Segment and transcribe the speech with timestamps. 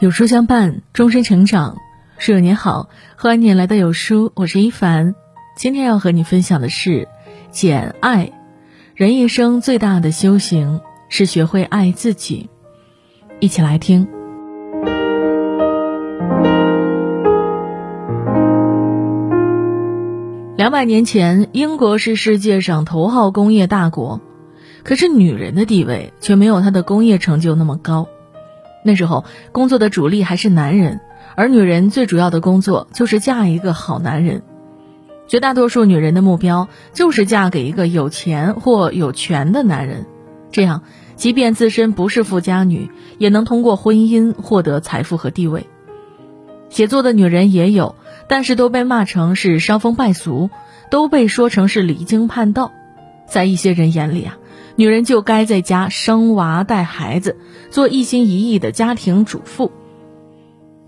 [0.00, 1.76] 有书相伴，终身成长。
[2.18, 5.16] 室友您好，欢迎你来到有书，我是一凡。
[5.56, 6.90] 今天要和你分享的是
[7.50, 8.26] 《简爱》，
[8.94, 12.48] 人一生最大的修行是学会爱自己。
[13.40, 14.06] 一起来听。
[20.56, 24.20] 两百年前，英国是世界上头号工业大国，
[24.84, 28.06] 可是女人的地位却没有她的工业成就那么高。
[28.88, 31.00] 那时候工作的主力还是男人，
[31.36, 34.40] 而女人最主要的工作就是嫁一个好男人。
[35.26, 40.06] 绝大多数女人的目标就是嫁给一个有钱或有权的男人，
[40.50, 40.84] 这样
[41.16, 45.66] 即便自身不是富家女，也能通过婚姻获得财富和地位。
[46.70, 47.94] 写作的女人也有，
[48.26, 50.48] 但是都被骂成是伤风败俗，
[50.90, 52.72] 都被说成是离经叛道。
[53.26, 54.37] 在一些人眼里啊。
[54.78, 57.36] 女人就该在家生娃带孩子，
[57.68, 59.72] 做一心一意的家庭主妇。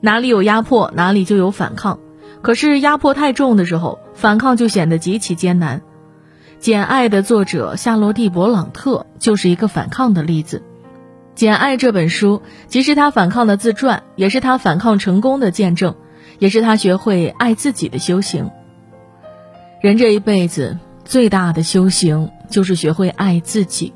[0.00, 1.98] 哪里有压迫，哪里就有反抗。
[2.40, 5.78] 可是压迫太重的时候，反抗就显得极其艰难。
[6.60, 10.58] 《简爱》的作者夏洛蒂·勃朗特就是一个反抗的例子。
[11.34, 15.96] 《简爱》这本书既是他反抗的自传，也是他反抗成功的见证，
[16.38, 18.52] 也是他学会爱自己的修行。
[19.80, 22.30] 人这一辈子最大的修行。
[22.50, 23.94] 就是学会爱自己。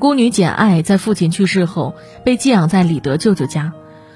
[0.00, 3.72] 孤女简爱在父亲去世后被寄养在李德舅舅家，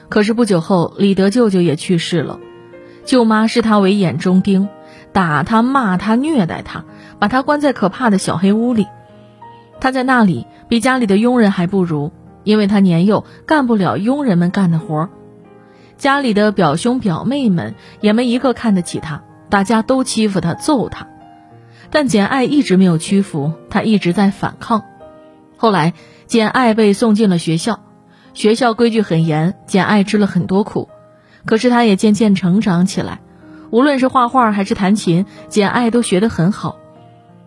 [0.08, 2.38] 可是不久后李德舅舅也去世了，
[3.04, 4.68] 舅妈视他为眼中钉，
[5.12, 6.84] 打他、骂他、虐待他，
[7.18, 8.86] 把他关在可怕的小黑屋里。
[9.80, 12.12] 他在那里比家里的佣人还不如，
[12.44, 15.10] 因为他年幼，干不了佣人们干的活儿。
[15.96, 21.08] 家里的表兄表妹们也没一个看得起他，大家都欺负他、揍他。
[21.92, 24.82] 但简爱一直没有屈服，她一直在反抗。
[25.58, 25.92] 后来，
[26.26, 27.80] 简爱被送进了学校，
[28.34, 30.88] 学校规矩很严，简爱吃了很多苦。
[31.44, 33.20] 可是，她也渐渐成长起来。
[33.70, 36.76] 无论是画画还是弹琴，简爱都学得很好。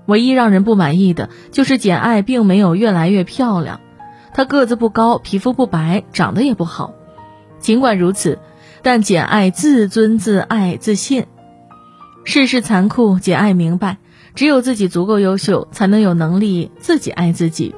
[0.05, 3.81] 唯一让人不满意的就是简爱并没有越来越漂亮。
[4.33, 6.93] 她个子不高，皮肤不白，长得也不好。
[7.59, 8.37] 尽管如此，
[8.83, 11.25] 但简爱自尊自爱自信。
[12.23, 13.97] 世事残酷，简爱明白。
[14.35, 17.73] 只有自己足够优秀，才能有能力自己爱自己，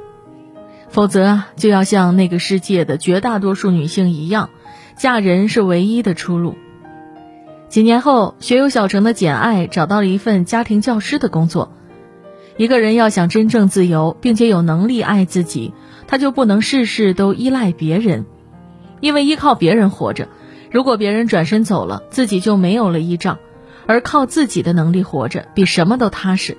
[0.90, 4.50] 否则就要像那个世界的绝大多数女性一样，
[4.98, 6.56] 嫁人是唯一的出路。
[7.70, 11.72] 几年后，学有小成的简爱找到了一份家庭教师的工作。
[12.56, 15.74] 一个人要想真正自由，并且有能力爱自己，
[16.08, 18.26] 他就不能事事都依赖别人，
[19.00, 20.28] 因为依靠别人活着，
[20.72, 23.38] 如果别人转身走了，自己就没有了依仗。
[23.88, 26.58] 而靠自己的能力活着，比什么都踏实。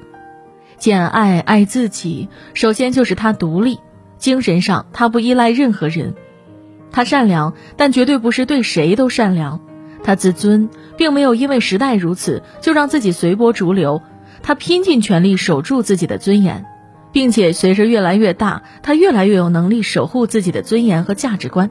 [0.79, 3.79] 简爱爱自己，首先就是她独立，
[4.17, 6.15] 精神上她不依赖任何人。
[6.91, 9.61] 她善良，但绝对不是对谁都善良。
[10.03, 14.01] 她自尊，并没有因为时代如此就让自己随波逐流。
[14.43, 16.65] 她拼尽全力守住自己的尊严，
[17.13, 21.71] 并且随着越来越大，她越来越有能力守护自己的尊严和价值观。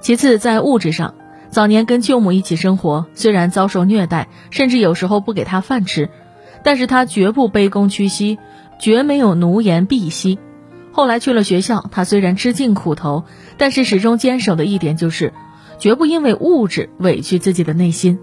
[0.00, 1.14] 其次，在物质上。
[1.52, 6.08] 早年跟舅母一起生活，虽然遭受虐待，甚至有时候不给他饭吃，
[6.64, 8.38] 但是他绝不卑躬屈膝，
[8.80, 10.38] 绝没有奴颜婢膝。
[10.92, 13.24] 后来去了学校，他虽然吃尽苦头，
[13.58, 15.34] 但是始终坚守的一点就是，
[15.78, 18.18] 绝不因为物质委屈自己的内心。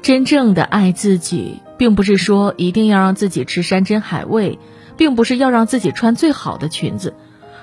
[0.00, 4.60] 真正的爱自己，并不是说一定要让自己吃山珍海味，
[4.96, 7.12] 并不是要让自己穿最好的裙子，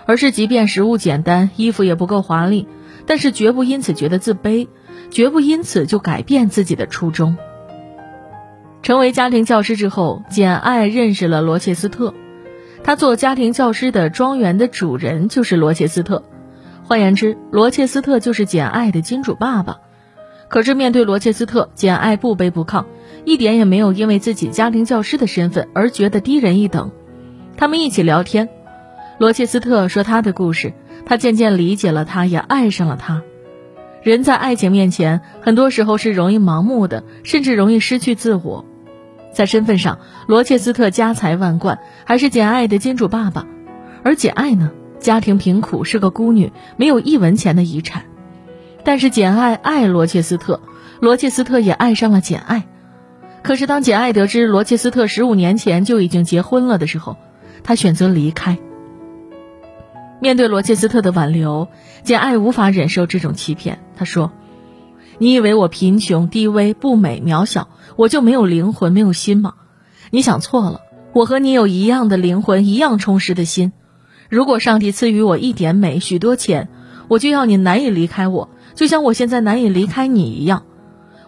[0.05, 2.67] 而是即便食物简单，衣服也不够华丽。
[3.07, 4.67] 但是绝不因此觉得自卑，
[5.09, 7.37] 绝不因此就改变自己的初衷。
[8.83, 12.13] 成为家庭教师之后，简爱认识了罗切斯特，
[12.83, 16.23] 他做家庭教师的庄园的主人就是罗切斯特，
[16.83, 19.77] 换言之，罗切斯特就是简爱的金主爸爸。
[20.49, 22.85] 可是面对罗切斯特，简爱不卑不亢，
[23.25, 26.91] 一点也没有因为自己家庭教师的身份而觉得低人一等。
[27.57, 28.47] 他们一起聊天，
[29.17, 30.73] 罗切斯特说他的故事。
[31.05, 33.23] 他渐渐理解了他，也爱上了他。
[34.03, 38.65] 人在爱情面前，很多时候是容易盲目的，甚至容易失去自我。
[39.31, 43.45] 在身份上，罗切斯特家财万贯，还是简爱的金主爸爸；
[44.03, 48.03] 而简爱呢，家庭贫苦，是个孤女，没有一文钱的遗产。
[48.83, 50.59] 但是简爱爱罗切斯特，
[50.99, 52.67] 罗切斯特也爱上了简爱。
[53.43, 57.15] 可是当简爱得知罗切斯特十五年前就已经结婚了的时候，
[57.63, 58.57] 她选择离开。
[60.19, 61.67] 面对罗切斯特的挽留，
[62.03, 63.79] 简爱无法忍受这种欺骗。
[63.95, 64.31] 他说
[65.19, 69.53] ：“你以为我贫穷、低微、不美、渺小，我就没有灵魂、没有心吗？
[70.09, 70.81] 你想错了，
[71.13, 73.73] 我和你有一样的灵魂，一样充实的心。
[74.29, 76.69] 如果上帝赐予我一点美、许多钱，
[77.07, 80.63] 我就要你难以离开我，就像我现在难以离开你一样。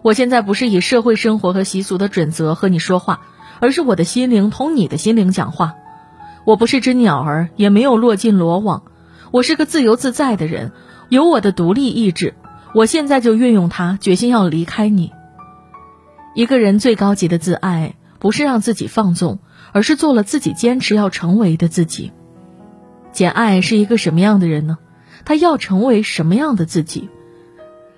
[0.02, 3.22] 我现在不是以社会生活和习俗的准则和你说话，
[3.60, 5.76] 而是我的心灵同你的心灵讲话。
[6.50, 8.81] 我不是只鸟儿，也没有落进罗网。
[9.30, 10.72] 我是个自由自在的人，
[11.07, 12.34] 有我的独立意志。
[12.74, 15.12] 我现在就运用它，决心要离开你。
[16.34, 19.38] 一个人最高级的自爱，不是让自己放纵，
[19.74, 22.12] 而是做了自己坚持要成为的自己。
[23.12, 24.80] 简爱是一个什么样的人呢？
[25.25, 27.10] 他要成为什么样的自己？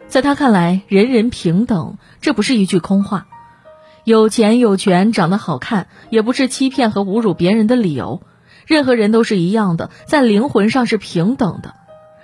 [0.10, 3.28] 在他看来，人人平等，这不是一句空话；
[4.04, 8.22] 有钱有权、长得好看，也不是欺骗和侮辱别人的理由。
[8.66, 11.76] 任何人都是一样的，在灵魂上是平等的。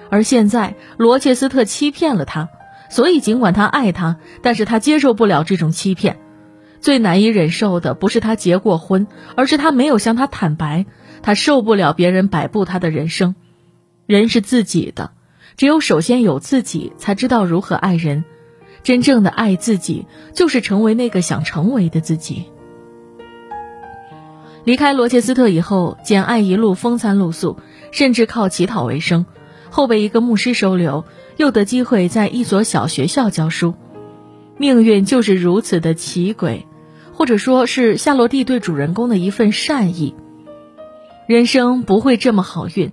[0.10, 2.50] 而现在，罗切斯特欺骗了他，
[2.90, 6.20] 所以尽管他爱他，但是他接受不了这种欺骗。
[6.80, 10.86] 最难以忍受的不是他结过婚，而是他没有向他坦白。
[11.22, 13.36] 他受不了别人摆布他的人生。
[14.06, 15.12] 人是自己的。
[15.58, 18.24] 只有首先有自己，才知道如何爱人。
[18.84, 22.46] 真正的爱自己，就是成为那个想成为的自己。
[24.68, 27.56] 离开罗切斯特以后，简爱一路风餐露宿，
[27.92, 29.26] 甚至靠乞讨为生，
[29.70, 31.06] 后被一个牧师收留，
[31.38, 33.76] 又得机会在一所小学校教书。
[34.58, 36.66] 命运就是如此的奇诡，
[37.14, 40.14] 或者说是夏洛蒂对主人公的一份善意。
[41.28, 42.92] 人生不会这么好运。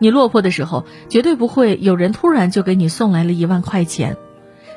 [0.00, 4.16] 你落魄的时候，绝对不会有人突然就给你送来了一万块钱。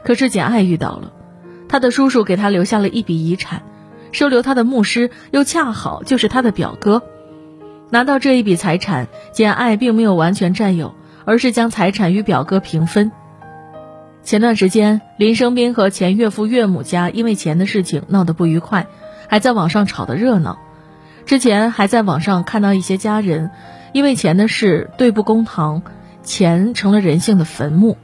[0.04, 1.12] 可是简爱遇到了，
[1.68, 3.64] 他的叔叔给他留下了一笔遗产，
[4.16, 7.04] 收留他的牧师又恰好就是他的表哥。
[7.90, 10.96] 拿到这一笔财产，简爱并没有完全占有，
[11.26, 13.12] 而是将财产与表哥平分。
[14.24, 18.88] 前段时间，林生斌和前岳父岳母家因为钱的事情闹得不愉快，
[19.28, 20.60] 还在网上吵得热闹。
[21.26, 23.52] 之前还在网上看到一些家人。
[23.92, 25.82] 因为钱的事对簿公堂，
[26.22, 27.98] 钱成了人性的坟墓。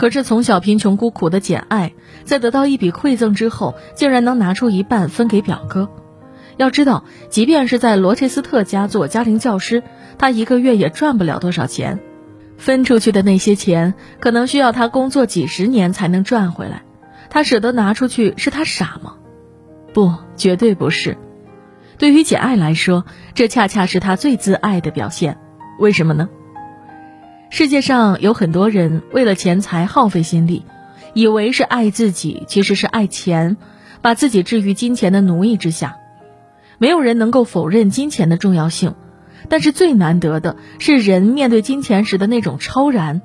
[0.00, 1.92] 可是从小贫穷孤苦的简爱，
[2.24, 5.90] 在得到一笔馈赠之后，竟然能拿出一半分给表哥。
[6.56, 9.82] 要知道，即便是在罗切斯特家做家庭教师，
[10.16, 12.00] 他一个月也赚不了多少钱。
[12.56, 16.80] 分出去的那些钱，可能需要他工作几十年才能赚回来。
[17.28, 19.16] 他舍得拿出去，是他傻吗？
[19.92, 21.18] 不，绝对不是。
[21.98, 23.04] 对于简爱来说，
[23.34, 25.36] 这恰恰是她最自爱的表现。
[25.78, 26.30] 为什么呢？
[27.52, 30.64] 世界上有很多人为了钱财耗费心力，
[31.14, 33.56] 以为是爱自己，其实是爱钱，
[34.00, 35.96] 把自己置于金钱的奴役之下。
[36.78, 38.94] 没有人能够否认金钱的重要性，
[39.48, 43.20] 但是最难得的是人面对金钱时的那种超然，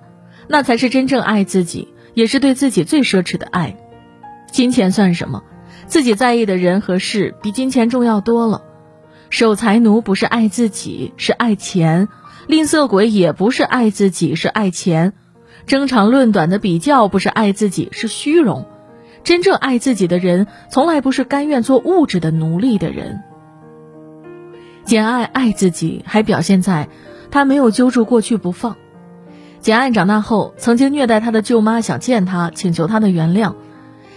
[0.48, 3.78] 那才是真正爱自己，也是对自己最奢侈的爱。
[4.52, 5.44] 金钱算什么？
[5.86, 8.64] 自己在意的人和事比金钱重要多了。
[9.30, 12.08] 守财奴不是爱自己，是爱钱；
[12.48, 15.12] 吝啬鬼也不是爱自己，是爱钱；
[15.66, 18.68] 争长论短的比较不是爱自己，是虚荣。
[19.24, 23.24] 真正爱自己的人，从来不是甘愿做物质的奴隶的人。
[24.84, 26.90] 简爱爱自己，还表现在，
[27.32, 28.76] 他没有揪住过去不放。
[29.60, 33.56] 简爱长大后，曾经虐待他的舅妈想见他，请求他的原谅。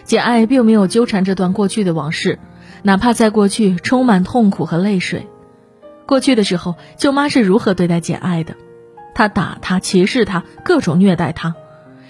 [0.04, 2.38] 简爱并没有纠缠这段过去的往事，
[2.82, 5.26] 哪怕在过去充满痛苦和泪水。
[6.08, 8.54] 过去的时候，舅妈是如何对待简爱的？
[9.14, 11.54] 她打她，歧视她，各种虐待她。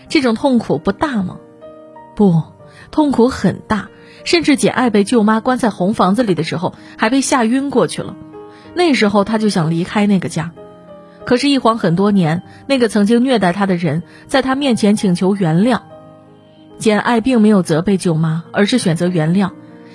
[0.08, 1.38] 这种痛苦不大吗？
[2.14, 2.44] 不，
[2.92, 3.88] 痛苦很大。
[4.22, 8.14] 甚至简爱被舅妈关在红房子里的时候，还被吓晕过去了。
[8.72, 10.52] 那时候她就想离开那个家，
[11.24, 15.80] 可是，一晃很多年，那个曾经虐待她的人，在她面前请求原谅。
[16.78, 19.50] 简爱并没有责备舅妈，而是选择原谅，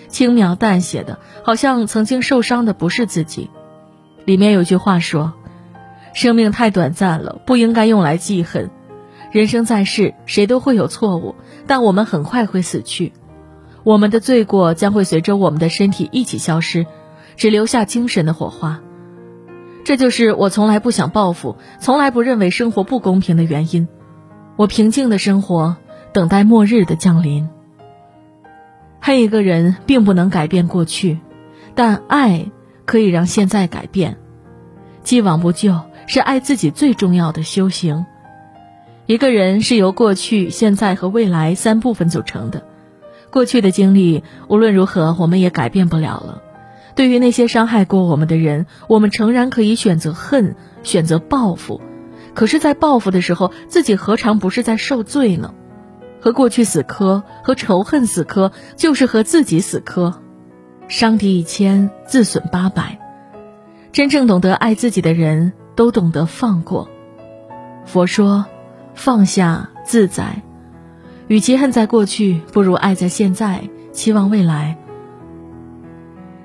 [0.10, 3.50] 轻描淡写的，好像曾经受伤的不是自己。
[4.26, 5.34] 里面有句话说
[6.14, 8.70] ：“生命太短暂了，不应该用来记恨。
[9.32, 11.36] 人生在世，谁都会有错误，
[11.68, 13.14] 但我们很快会死去，
[13.84, 16.86] 我们的罪过将会随着我们的身体一起消失，
[17.36, 18.82] 只留下精神的火花。
[19.84, 23.88] 这就是我从来不想报复，从来不认为生活不公平的原因。
[24.56, 25.78] 我平静的生活。”
[26.14, 27.50] 等待末日的降临。
[29.02, 31.18] 恨一个人并不能改变过去，
[31.74, 32.52] 但爱
[32.86, 34.18] 可以让现在改变。
[35.04, 38.06] 既往不咎是爱自己最重要的修行。
[39.06, 42.64] 一个人是由过去、现在和未来三部分组成的。
[43.30, 46.42] 过去的经历无论如何我们也改变不了了。
[46.96, 51.82] 对于那些伤害过我们的人，我们诚然可以选择恨，选择报复。
[52.36, 55.54] 可是，在报复的时候，自己何尝不是在受罪呢？
[56.22, 60.22] 和过去死磕，和仇恨死磕，就是和自己死磕。
[60.88, 63.00] 伤敌一千，自损八百。
[63.92, 66.90] 真正懂得爱自己的人，都懂得放过。
[67.86, 68.46] 佛说，
[68.94, 70.42] 放下自在。
[71.28, 74.78] 与其恨在过去，不如爱在现在，期望未来。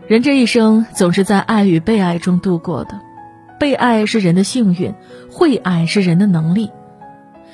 [0.07, 3.00] 人这一生总是在爱与被爱中度过的，
[3.59, 4.95] 被爱是人的幸运，
[5.30, 6.71] 会爱是人的能力。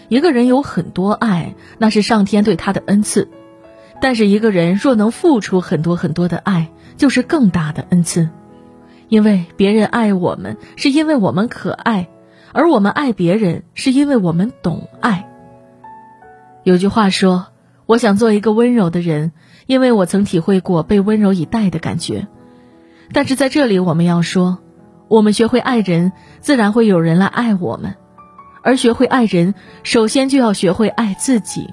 [0.09, 3.27] 一个人有很多爱，那是上天对他的恩赐；
[4.05, 6.69] 但是一个人若能付出很多很多的爱，
[6.99, 8.29] 就是更大的恩赐。
[9.09, 12.09] 因为别人爱我们，是因为我们可爱；
[12.53, 15.27] 而我们爱别人，是因为我们懂爱。
[16.65, 17.47] 有句话说
[17.87, 19.33] ：“我想做一个温柔的人，
[19.65, 22.27] 因为我曾体会过被温柔以待的感觉。”
[23.15, 24.59] 但是在这里，我们要说，
[25.09, 27.95] 我们学会爱人，自然会有人来爱我们。
[28.63, 31.73] 而学会爱人，首先就要学会爱自己。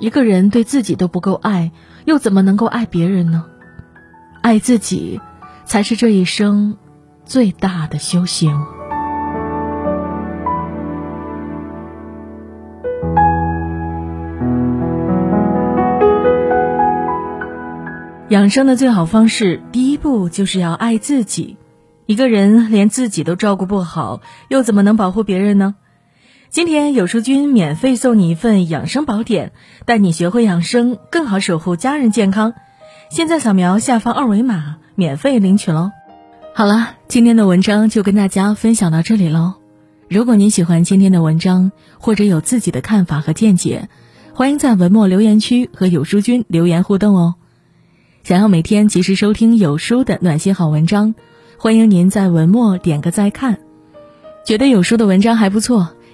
[0.00, 1.72] 一个人对自己都不够爱，
[2.04, 3.44] 又怎么能够爱别人呢？
[4.42, 5.20] 爱自己，
[5.64, 6.76] 才是这一生
[7.24, 8.64] 最大的修行。
[18.28, 21.56] 养生的最好方式，第一步就是要爱自己。
[22.06, 25.74] 一个人连自己都照顾不好，又怎么能保护别人呢？
[26.50, 29.52] 今天有书君免费送你一份养生宝典，
[29.84, 32.54] 带你学会养生，更好守护家人健康。
[33.10, 35.92] 现在扫描下方二维码，免费领取喽。
[36.54, 39.56] 好了，今天的文章就跟大家分享到这里喽。
[40.08, 43.90] 如果您喜欢今天的文章，或者有自己的看法和见解，
[44.32, 47.34] 欢迎在文末留言区和有书君留言互动哦。
[48.24, 51.14] 想要每天及时收听有书的暖心好文章，
[51.58, 53.58] 欢迎您在文末点个再看。
[54.46, 55.90] 觉得有书的文章还不错。